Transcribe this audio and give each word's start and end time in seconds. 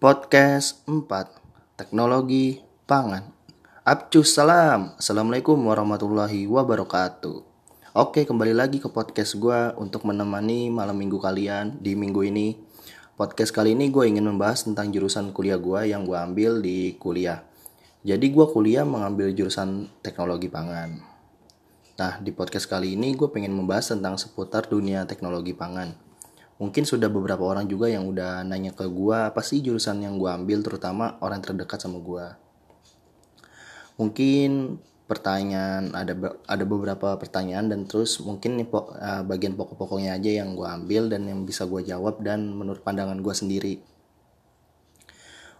Podcast 0.00 0.80
4 0.88 1.76
Teknologi 1.76 2.56
Pangan. 2.88 3.20
Abcus 3.84 4.32
salam. 4.32 4.96
Assalamualaikum 4.96 5.60
warahmatullahi 5.60 6.48
wabarakatuh. 6.48 7.44
Oke 8.00 8.24
kembali 8.24 8.56
lagi 8.56 8.80
ke 8.80 8.88
podcast 8.88 9.36
gue 9.36 9.76
Untuk 9.76 10.08
menemani 10.08 10.72
malam 10.72 10.96
minggu 10.96 11.20
kalian 11.20 11.76
di 11.84 11.92
minggu 12.00 12.24
ini. 12.24 12.56
Podcast 13.12 13.52
kali 13.52 13.76
ini 13.76 13.92
gue 13.92 14.08
ingin 14.08 14.24
membahas 14.24 14.64
tentang 14.64 14.88
jurusan 14.88 15.36
kuliah 15.36 15.60
gue 15.60 15.92
yang 15.92 16.08
gue 16.08 16.16
ambil 16.16 16.64
di 16.64 16.96
kuliah. 16.96 17.44
Jadi 18.00 18.32
gue 18.32 18.46
kuliah 18.48 18.88
mengambil 18.88 19.28
jurusan 19.36 19.84
teknologi 20.00 20.48
pangan. 20.48 20.96
Nah 22.00 22.16
di 22.24 22.32
podcast 22.32 22.72
kali 22.72 22.96
ini 22.96 23.12
gue 23.12 23.28
pengen 23.28 23.52
membahas 23.52 23.92
tentang 23.92 24.16
seputar 24.16 24.64
dunia 24.64 25.04
teknologi 25.04 25.52
pangan 25.52 26.09
mungkin 26.60 26.84
sudah 26.84 27.08
beberapa 27.08 27.40
orang 27.40 27.64
juga 27.66 27.88
yang 27.88 28.04
udah 28.04 28.44
nanya 28.44 28.76
ke 28.76 28.84
gue 28.84 29.16
apa 29.16 29.40
sih 29.40 29.64
jurusan 29.64 30.04
yang 30.04 30.20
gue 30.20 30.28
ambil 30.28 30.60
terutama 30.60 31.16
orang 31.24 31.40
terdekat 31.40 31.80
sama 31.80 31.98
gue 31.98 32.26
mungkin 33.96 34.76
pertanyaan 35.10 35.90
ada 35.90 36.14
ada 36.46 36.64
beberapa 36.64 37.18
pertanyaan 37.18 37.66
dan 37.66 37.82
terus 37.82 38.22
mungkin 38.22 38.62
nih 38.62 38.70
uh, 38.70 39.26
bagian 39.26 39.58
pokok-pokoknya 39.58 40.14
aja 40.14 40.38
yang 40.38 40.54
gue 40.54 40.62
ambil 40.62 41.10
dan 41.10 41.26
yang 41.26 41.42
bisa 41.42 41.66
gue 41.66 41.82
jawab 41.82 42.22
dan 42.22 42.54
menurut 42.54 42.86
pandangan 42.86 43.18
gue 43.18 43.34
sendiri. 43.34 43.74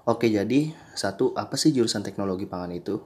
Oke 0.06 0.30
jadi 0.30 0.70
satu 0.94 1.34
apa 1.34 1.58
sih 1.58 1.74
jurusan 1.74 2.06
teknologi 2.06 2.46
pangan 2.46 2.70
itu? 2.70 3.02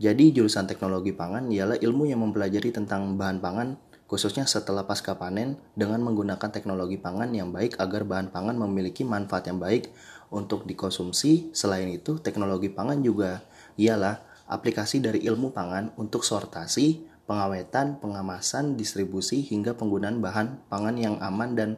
Jadi 0.00 0.32
jurusan 0.32 0.64
teknologi 0.64 1.12
pangan 1.12 1.52
ialah 1.52 1.76
ilmu 1.76 2.08
yang 2.08 2.24
mempelajari 2.24 2.72
tentang 2.72 3.20
bahan 3.20 3.44
pangan 3.44 3.76
khususnya 4.10 4.42
setelah 4.42 4.82
pasca 4.82 5.14
panen 5.14 5.54
dengan 5.78 6.02
menggunakan 6.02 6.50
teknologi 6.50 6.98
pangan 6.98 7.30
yang 7.30 7.54
baik 7.54 7.78
agar 7.78 8.02
bahan 8.02 8.34
pangan 8.34 8.58
memiliki 8.58 9.06
manfaat 9.06 9.46
yang 9.46 9.62
baik 9.62 9.86
untuk 10.34 10.66
dikonsumsi. 10.66 11.54
Selain 11.54 11.86
itu, 11.86 12.18
teknologi 12.18 12.66
pangan 12.66 12.98
juga 13.06 13.38
ialah 13.78 14.18
aplikasi 14.50 14.98
dari 14.98 15.22
ilmu 15.22 15.54
pangan 15.54 15.94
untuk 15.94 16.26
sortasi, 16.26 17.06
pengawetan, 17.30 18.02
pengemasan, 18.02 18.74
distribusi 18.74 19.46
hingga 19.46 19.78
penggunaan 19.78 20.18
bahan 20.18 20.66
pangan 20.66 20.98
yang 20.98 21.14
aman 21.22 21.54
dan 21.54 21.70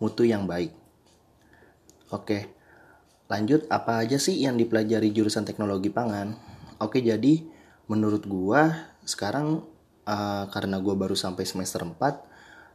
mutu 0.00 0.24
yang 0.24 0.48
baik. 0.48 0.72
Oke. 2.08 2.48
Lanjut, 3.28 3.68
apa 3.68 4.00
aja 4.00 4.16
sih 4.16 4.40
yang 4.40 4.56
dipelajari 4.56 5.12
jurusan 5.12 5.44
teknologi 5.44 5.92
pangan? 5.92 6.32
Oke, 6.80 7.04
jadi 7.04 7.44
menurut 7.92 8.24
gua 8.24 8.88
sekarang 9.04 9.68
uh, 10.08 10.44
karena 10.48 10.80
gue 10.80 10.94
baru 10.96 11.16
sampai 11.16 11.44
semester 11.44 11.84
4 11.84 11.98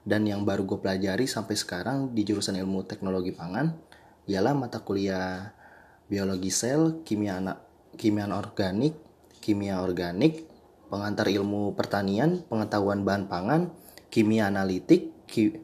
dan 0.05 0.25
yang 0.25 0.45
baru 0.47 0.65
gue 0.65 0.79
pelajari 0.81 1.29
sampai 1.29 1.55
sekarang 1.57 2.13
di 2.15 2.23
jurusan 2.25 2.57
ilmu 2.57 2.85
teknologi 2.87 3.33
pangan 3.35 3.75
ialah 4.29 4.53
mata 4.53 4.81
kuliah 4.81 5.53
biologi 6.09 6.49
sel, 6.49 7.05
kimia 7.05 7.37
anak, 7.37 7.61
kimia 7.97 8.25
organik, 8.33 8.97
kimia 9.41 9.81
organik, 9.81 10.49
pengantar 10.89 11.29
ilmu 11.29 11.77
pertanian, 11.77 12.41
pengetahuan 12.49 13.05
bahan 13.05 13.29
pangan, 13.29 13.61
kimia 14.09 14.49
analitik, 14.49 15.13
ki, 15.29 15.61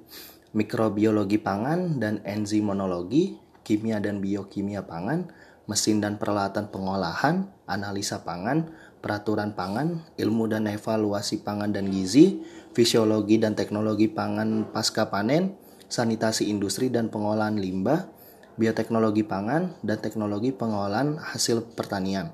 mikrobiologi 0.54 1.42
pangan 1.42 1.98
dan 1.98 2.22
enzimonologi, 2.22 3.42
kimia 3.66 3.98
dan 3.98 4.22
biokimia 4.22 4.86
pangan, 4.86 5.34
mesin 5.66 5.98
dan 5.98 6.22
peralatan 6.22 6.70
pengolahan, 6.70 7.50
analisa 7.66 8.22
pangan, 8.22 8.70
peraturan 9.06 9.54
pangan, 9.54 10.02
ilmu 10.18 10.50
dan 10.50 10.66
evaluasi 10.66 11.46
pangan 11.46 11.70
dan 11.70 11.94
gizi, 11.94 12.42
fisiologi 12.74 13.38
dan 13.38 13.54
teknologi 13.54 14.10
pangan 14.10 14.74
pasca 14.74 15.14
panen, 15.14 15.54
sanitasi 15.86 16.50
industri 16.50 16.90
dan 16.90 17.14
pengolahan 17.14 17.54
limbah, 17.54 18.10
bioteknologi 18.58 19.22
pangan, 19.22 19.78
dan 19.86 20.02
teknologi 20.02 20.50
pengolahan 20.50 21.22
hasil 21.22 21.78
pertanian. 21.78 22.34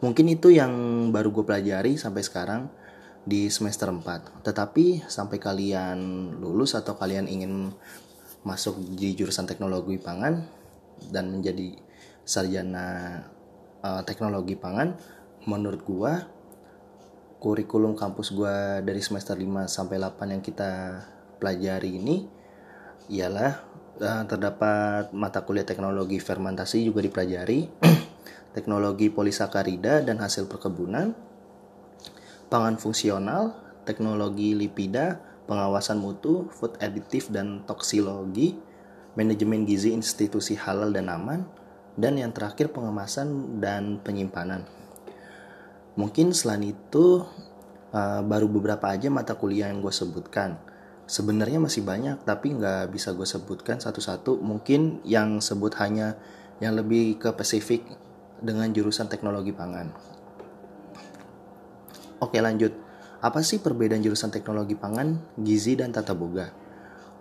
Mungkin 0.00 0.32
itu 0.32 0.48
yang 0.48 0.72
baru 1.12 1.28
gue 1.28 1.44
pelajari 1.44 2.00
sampai 2.00 2.24
sekarang 2.24 2.72
di 3.28 3.52
semester 3.52 3.92
4. 3.92 4.40
Tetapi 4.40 5.04
sampai 5.04 5.36
kalian 5.36 5.98
lulus 6.40 6.72
atau 6.72 6.96
kalian 6.96 7.28
ingin 7.28 7.76
masuk 8.40 8.80
di 8.96 9.12
jurusan 9.12 9.44
teknologi 9.44 10.00
pangan 10.00 10.48
dan 11.12 11.28
menjadi 11.28 11.76
sarjana 12.24 13.20
uh, 13.82 14.02
teknologi 14.06 14.54
pangan, 14.54 14.96
menurut 15.46 15.82
gua 15.86 16.26
kurikulum 17.38 17.94
kampus 17.94 18.34
gua 18.34 18.82
dari 18.82 18.98
semester 18.98 19.38
5 19.38 19.70
sampai 19.70 19.96
8 20.02 20.34
yang 20.34 20.42
kita 20.42 21.02
pelajari 21.38 21.96
ini 21.96 22.26
ialah 23.06 23.62
uh, 24.02 24.24
terdapat 24.26 25.14
mata 25.14 25.46
kuliah 25.46 25.66
teknologi 25.66 26.18
fermentasi 26.18 26.82
juga 26.82 27.00
dipelajari, 27.04 27.70
teknologi 28.56 29.08
polisakarida 29.08 30.02
dan 30.02 30.18
hasil 30.18 30.50
perkebunan, 30.50 31.14
pangan 32.50 32.76
fungsional, 32.80 33.54
teknologi 33.86 34.58
lipida, 34.58 35.22
pengawasan 35.46 36.02
mutu, 36.02 36.50
food 36.50 36.74
additive 36.82 37.30
dan 37.30 37.62
toksiologi, 37.64 38.58
manajemen 39.14 39.62
gizi 39.64 39.94
institusi 39.94 40.58
halal 40.58 40.90
dan 40.90 41.06
aman, 41.06 41.46
dan 41.94 42.18
yang 42.18 42.34
terakhir 42.34 42.74
pengemasan 42.74 43.60
dan 43.62 44.02
penyimpanan. 44.02 44.66
Mungkin 45.96 46.36
selain 46.36 46.62
itu 46.76 47.24
uh, 47.92 48.20
baru 48.20 48.46
beberapa 48.52 48.92
aja 48.92 49.08
mata 49.08 49.36
kuliah 49.36 49.72
yang 49.72 49.80
gue 49.80 49.92
sebutkan. 49.92 50.60
Sebenarnya 51.08 51.62
masih 51.62 51.86
banyak 51.86 52.20
tapi 52.28 52.52
nggak 52.52 52.92
bisa 52.92 53.16
gue 53.16 53.24
sebutkan 53.24 53.80
satu-satu. 53.80 54.36
Mungkin 54.38 55.00
yang 55.08 55.40
sebut 55.40 55.72
hanya 55.80 56.20
yang 56.60 56.76
lebih 56.76 57.16
ke 57.16 57.32
spesifik 57.32 57.84
dengan 58.44 58.68
jurusan 58.72 59.08
teknologi 59.08 59.56
pangan. 59.56 59.92
Oke 62.20 62.40
lanjut. 62.40 62.76
Apa 63.24 63.40
sih 63.40 63.64
perbedaan 63.64 64.04
jurusan 64.04 64.28
teknologi 64.28 64.76
pangan, 64.76 65.16
gizi, 65.40 65.72
dan 65.74 65.88
tata 65.88 66.12
boga? 66.12 66.52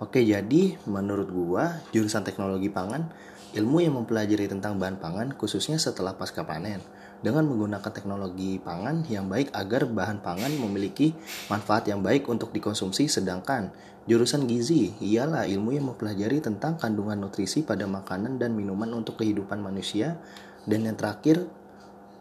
Oke 0.03 0.27
jadi 0.27 0.75
menurut 0.91 1.31
gua 1.31 1.79
jurusan 1.95 2.27
teknologi 2.27 2.67
pangan 2.67 3.07
ilmu 3.55 3.79
yang 3.79 3.95
mempelajari 3.95 4.51
tentang 4.51 4.75
bahan 4.75 4.99
pangan 4.99 5.31
khususnya 5.31 5.79
setelah 5.79 6.19
pasca 6.19 6.43
panen 6.43 6.83
dengan 7.25 7.49
menggunakan 7.49 7.89
teknologi 7.89 8.61
pangan 8.61 9.01
yang 9.09 9.25
baik 9.25 9.49
agar 9.49 9.89
bahan 9.89 10.21
pangan 10.21 10.53
memiliki 10.61 11.17
manfaat 11.49 11.89
yang 11.89 12.05
baik 12.05 12.29
untuk 12.29 12.53
dikonsumsi 12.53 13.09
sedangkan 13.09 13.73
jurusan 14.05 14.45
gizi 14.45 14.93
ialah 15.01 15.49
ilmu 15.49 15.73
yang 15.73 15.89
mempelajari 15.89 16.37
tentang 16.45 16.77
kandungan 16.77 17.17
nutrisi 17.17 17.65
pada 17.65 17.89
makanan 17.89 18.37
dan 18.37 18.53
minuman 18.53 18.93
untuk 18.93 19.17
kehidupan 19.17 19.57
manusia 19.57 20.21
dan 20.69 20.85
yang 20.85 20.93
terakhir 20.93 21.49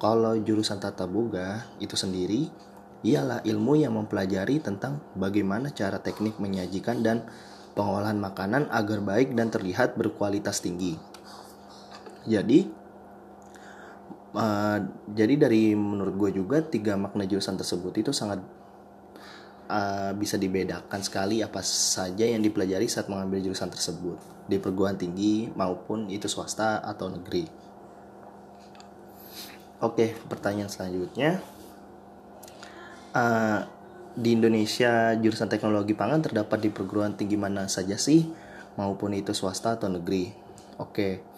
kalau 0.01 0.41
jurusan 0.41 0.81
tata 0.81 1.05
boga 1.05 1.69
itu 1.85 2.01
sendiri 2.01 2.49
ialah 3.05 3.45
ilmu 3.45 3.77
yang 3.77 4.01
mempelajari 4.01 4.65
tentang 4.65 5.05
bagaimana 5.13 5.69
cara 5.77 6.01
teknik 6.01 6.41
menyajikan 6.41 7.05
dan 7.05 7.29
pengolahan 7.77 8.17
makanan 8.17 8.73
agar 8.73 9.05
baik 9.05 9.37
dan 9.37 9.53
terlihat 9.53 10.01
berkualitas 10.01 10.65
tinggi. 10.65 10.97
Jadi 12.25 12.84
uh, 14.35 14.79
jadi 15.15 15.35
dari 15.39 15.73
menurut 15.73 16.15
gue 16.19 16.31
juga 16.43 16.61
tiga 16.61 16.99
makna 16.99 17.25
jurusan 17.25 17.57
tersebut 17.57 17.95
itu 18.03 18.11
sangat 18.11 18.43
uh, 19.71 20.13
bisa 20.19 20.37
dibedakan 20.37 21.01
sekali 21.01 21.41
apa 21.41 21.63
saja 21.65 22.27
yang 22.27 22.43
dipelajari 22.43 22.91
saat 22.91 23.09
mengambil 23.09 23.41
jurusan 23.41 23.71
tersebut 23.71 24.19
di 24.45 24.61
perguruan 24.61 24.99
tinggi 24.99 25.49
maupun 25.57 26.13
itu 26.13 26.29
swasta 26.29 26.85
atau 26.85 27.09
negeri. 27.09 27.49
Oke, 29.81 30.17
pertanyaan 30.29 30.71
selanjutnya. 30.71 31.41
Uh, 33.15 33.63
di 34.15 34.35
Indonesia 34.35 35.15
jurusan 35.19 35.51
teknologi 35.51 35.95
pangan 35.95 36.23
terdapat 36.23 36.63
di 36.63 36.71
perguruan 36.71 37.19
tinggi 37.19 37.35
mana 37.35 37.67
saja 37.67 37.99
sih 37.99 38.27
maupun 38.79 39.15
itu 39.15 39.35
swasta 39.35 39.75
atau 39.75 39.91
negeri. 39.91 40.31
Oke. 40.79 41.34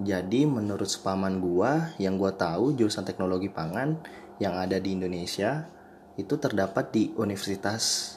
Jadi 0.00 0.48
menurut 0.48 0.88
sepaman 0.88 1.36
gua 1.42 1.92
yang 2.00 2.16
gua 2.16 2.32
tahu 2.32 2.72
jurusan 2.72 3.04
teknologi 3.04 3.52
pangan 3.52 4.00
yang 4.40 4.56
ada 4.56 4.80
di 4.80 4.96
Indonesia 4.96 5.68
itu 6.16 6.36
terdapat 6.40 6.92
di 6.92 7.12
universitas 7.16 8.16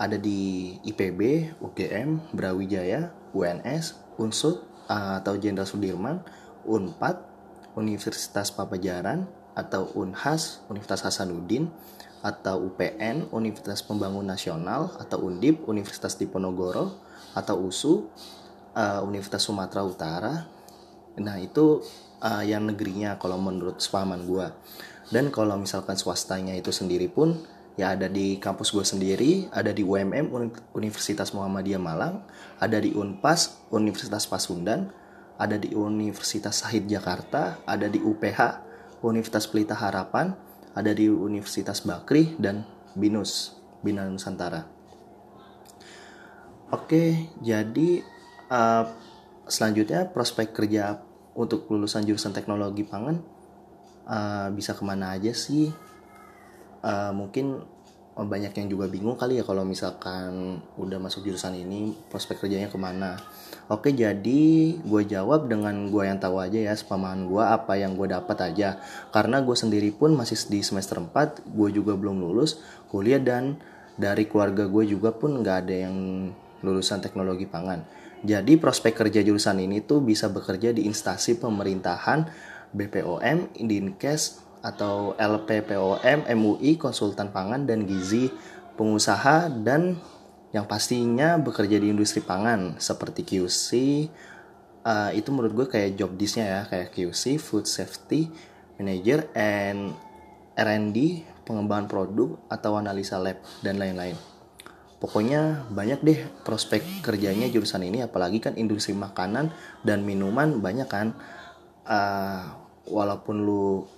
ada 0.00 0.16
di 0.18 0.72
IPB, 0.82 1.52
UGM, 1.62 2.34
Brawijaya, 2.34 3.12
UNS, 3.30 4.00
Unsud 4.18 4.64
atau 4.90 5.38
Jenderal 5.38 5.68
Sudirman, 5.68 6.24
Unpad, 6.66 7.22
Universitas 7.78 8.50
Papajaran 8.50 9.30
atau 9.52 9.92
Unhas, 9.94 10.64
Universitas 10.66 11.06
Hasanuddin 11.06 11.70
atau 12.24 12.66
UPN, 12.66 13.30
Universitas 13.30 13.84
Pembangunan 13.84 14.34
Nasional 14.34 14.94
atau 14.98 15.22
Undip, 15.28 15.66
Universitas 15.68 16.18
Diponegoro 16.18 16.98
atau 17.34 17.62
USU, 17.62 18.08
uh, 18.74 19.00
Universitas 19.06 19.46
Sumatera 19.46 19.82
Utara, 19.86 20.32
Nah 21.20 21.36
itu 21.36 21.84
uh, 22.22 22.44
yang 22.44 22.68
negerinya 22.70 23.18
kalau 23.20 23.36
menurut 23.36 23.82
sepaman 23.82 24.24
gue. 24.24 24.46
Dan 25.12 25.28
kalau 25.28 25.60
misalkan 25.60 25.98
swastanya 25.98 26.56
itu 26.56 26.72
sendiri 26.72 27.10
pun 27.10 27.36
ya 27.76 27.92
ada 27.92 28.08
di 28.08 28.40
kampus 28.40 28.72
gue 28.72 28.84
sendiri, 28.84 29.32
ada 29.52 29.72
di 29.72 29.84
UMM 29.84 30.32
Universitas 30.72 31.36
Muhammadiyah 31.36 31.80
Malang, 31.80 32.24
ada 32.60 32.80
di 32.80 32.96
Unpas 32.96 33.60
Universitas 33.68 34.24
Pasundan, 34.24 34.92
ada 35.36 35.56
di 35.56 35.72
Universitas 35.76 36.64
Sahid 36.64 36.88
Jakarta, 36.88 37.60
ada 37.68 37.88
di 37.88 38.00
UPH, 38.00 38.40
Universitas 39.04 39.48
Pelita 39.48 39.76
Harapan, 39.76 40.32
ada 40.72 40.92
di 40.92 41.08
Universitas 41.08 41.84
Bakri 41.84 42.36
dan 42.40 42.64
BINUS, 42.96 43.56
Bina 43.84 44.08
Nusantara. 44.08 44.64
Oke, 46.72 47.28
jadi 47.44 48.00
uh, 48.48 48.84
selanjutnya 49.46 50.10
prospek 50.10 50.54
kerja 50.54 51.02
untuk 51.32 51.66
lulusan 51.72 52.04
jurusan 52.04 52.36
teknologi 52.36 52.84
pangan 52.84 53.18
uh, 54.06 54.48
bisa 54.52 54.76
ke 54.76 54.82
mana 54.84 55.16
aja 55.16 55.32
sih? 55.32 55.72
Uh, 56.82 57.14
mungkin 57.14 57.62
banyak 58.12 58.52
yang 58.52 58.68
juga 58.68 58.92
bingung 58.92 59.16
kali 59.16 59.40
ya 59.40 59.44
kalau 59.46 59.64
misalkan 59.64 60.60
udah 60.76 61.00
masuk 61.00 61.24
jurusan 61.24 61.56
ini 61.56 61.96
prospek 62.12 62.44
kerjanya 62.44 62.68
ke 62.68 62.76
mana. 62.76 63.16
Oke 63.72 63.88
jadi 63.96 64.76
gue 64.76 65.02
jawab 65.08 65.48
dengan 65.48 65.88
gue 65.88 66.04
yang 66.04 66.20
tahu 66.20 66.36
aja 66.36 66.60
ya 66.60 66.76
sepemahaman 66.76 67.24
gue 67.24 67.40
apa 67.40 67.72
yang 67.80 67.96
gue 67.96 68.12
dapat 68.12 68.52
aja. 68.52 68.76
Karena 69.08 69.40
gue 69.40 69.56
sendiri 69.56 69.88
pun 69.96 70.12
masih 70.12 70.36
di 70.52 70.60
semester 70.60 71.00
4 71.00 71.56
gue 71.56 71.68
juga 71.72 71.96
belum 71.96 72.20
lulus 72.20 72.60
kuliah 72.92 73.22
dan 73.22 73.56
dari 73.96 74.28
keluarga 74.28 74.68
gue 74.68 74.84
juga 74.84 75.16
pun 75.16 75.40
nggak 75.40 75.56
ada 75.64 75.76
yang 75.88 75.96
lulusan 76.60 77.00
teknologi 77.00 77.48
pangan 77.48 77.80
jadi 78.22 78.54
prospek 78.58 78.94
kerja 78.94 79.20
jurusan 79.26 79.58
ini 79.58 79.82
tuh 79.82 80.02
bisa 80.02 80.30
bekerja 80.30 80.70
di 80.70 80.86
instansi 80.86 81.42
pemerintahan 81.42 82.30
BPOM, 82.70 83.52
Dinkes, 83.58 84.42
atau 84.62 85.18
LPPOM, 85.18 86.30
MUI, 86.30 86.78
konsultan 86.78 87.34
pangan 87.34 87.66
dan 87.66 87.82
gizi, 87.82 88.30
pengusaha 88.78 89.50
dan 89.50 89.98
yang 90.54 90.70
pastinya 90.70 91.34
bekerja 91.40 91.82
di 91.82 91.90
industri 91.90 92.22
pangan 92.22 92.78
seperti 92.78 93.24
QC 93.26 93.68
uh, 94.86 95.10
itu 95.14 95.28
menurut 95.32 95.52
gue 95.64 95.66
kayak 95.66 95.96
job 95.98 96.14
desknya 96.14 96.46
ya 96.46 96.60
kayak 96.68 96.94
QC, 96.94 97.38
food 97.42 97.66
safety 97.66 98.28
manager, 98.78 99.26
and 99.34 99.94
R&D, 100.58 101.24
pengembangan 101.48 101.88
produk 101.88 102.36
atau 102.52 102.76
analisa 102.76 103.16
lab 103.16 103.40
dan 103.64 103.80
lain-lain. 103.80 104.18
Pokoknya 105.02 105.66
banyak 105.66 105.98
deh 106.06 106.20
prospek 106.46 107.02
kerjanya 107.02 107.50
jurusan 107.50 107.82
ini 107.82 108.06
apalagi 108.06 108.38
kan 108.38 108.54
industri 108.54 108.94
makanan 108.94 109.50
dan 109.82 110.06
minuman 110.06 110.62
banyak 110.62 110.86
kan. 110.86 111.18
Uh, 111.82 112.62
walaupun 112.86 113.42
lu 113.42 113.90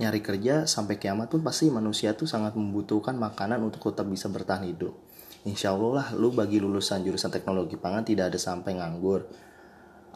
nyari 0.00 0.24
kerja 0.24 0.64
sampai 0.64 0.96
kiamat 0.96 1.28
pun 1.28 1.44
pasti 1.44 1.68
manusia 1.68 2.16
tuh 2.16 2.24
sangat 2.24 2.56
membutuhkan 2.56 3.12
makanan 3.20 3.60
untuk 3.60 3.92
tetap 3.92 4.08
bisa 4.08 4.32
bertahan 4.32 4.64
hidup. 4.64 4.96
Insya 5.44 5.76
Allah 5.76 6.00
lah 6.00 6.08
lu 6.16 6.32
bagi 6.32 6.56
lulusan 6.64 7.04
jurusan 7.04 7.28
teknologi 7.28 7.76
pangan 7.76 8.08
tidak 8.08 8.32
ada 8.32 8.40
sampai 8.40 8.80
nganggur 8.80 9.28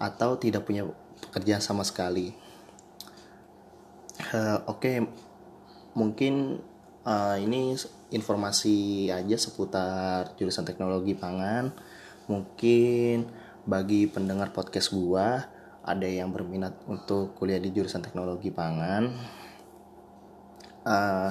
atau 0.00 0.40
tidak 0.40 0.64
punya 0.64 0.88
pekerjaan 1.28 1.60
sama 1.60 1.84
sekali. 1.84 2.32
Uh, 4.32 4.64
Oke, 4.64 4.96
okay. 4.96 4.96
mungkin 5.92 6.64
uh, 7.06 7.36
ini 7.38 7.74
informasi 8.14 9.08
aja 9.10 9.36
seputar 9.38 10.34
jurusan 10.38 10.66
teknologi 10.66 11.14
pangan. 11.14 11.74
Mungkin 12.30 13.26
bagi 13.66 14.10
pendengar 14.10 14.50
podcast 14.50 14.94
gua 14.94 15.46
ada 15.82 16.06
yang 16.06 16.30
berminat 16.30 16.78
untuk 16.86 17.34
kuliah 17.34 17.58
di 17.58 17.74
jurusan 17.74 18.02
teknologi 18.02 18.54
pangan. 18.54 19.10
Uh, 20.82 21.30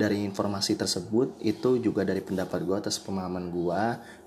dari 0.00 0.24
informasi 0.24 0.80
tersebut 0.80 1.36
itu 1.44 1.76
juga 1.76 2.08
dari 2.08 2.24
pendapat 2.24 2.64
gue 2.64 2.72
atas 2.72 2.96
pemahaman 2.96 3.52
gue 3.52 3.82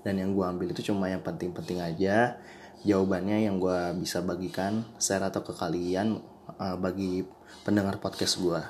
dan 0.06 0.14
yang 0.14 0.30
gue 0.30 0.46
ambil 0.46 0.70
itu 0.70 0.86
cuma 0.86 1.10
yang 1.10 1.18
penting-penting 1.18 1.82
aja. 1.82 2.38
Jawabannya 2.86 3.42
yang 3.42 3.58
gue 3.58 3.98
bisa 3.98 4.22
bagikan 4.22 4.86
share 5.02 5.26
atau 5.26 5.42
ke 5.42 5.50
kalian 5.50 6.22
uh, 6.62 6.78
bagi 6.78 7.26
pendengar 7.66 7.98
podcast 7.98 8.38
gue 8.38 8.62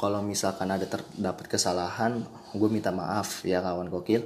kalau 0.00 0.24
misalkan 0.24 0.72
ada 0.72 0.88
terdapat 0.88 1.44
kesalahan 1.44 2.24
gue 2.56 2.68
minta 2.72 2.88
maaf 2.88 3.44
ya 3.44 3.60
kawan 3.60 3.92
gokil. 3.92 4.24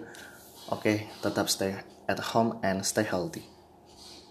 Oke 0.70 1.10
tetap 1.18 1.50
stay 1.50 1.74
at 2.06 2.20
home 2.30 2.62
and 2.62 2.86
stay 2.86 3.02
healthy 3.02 3.53